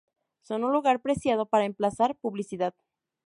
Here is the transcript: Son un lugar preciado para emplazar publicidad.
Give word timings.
Son 0.41 0.63
un 0.63 0.71
lugar 0.73 0.99
preciado 0.99 1.45
para 1.45 1.65
emplazar 1.65 2.15
publicidad. 2.15 2.73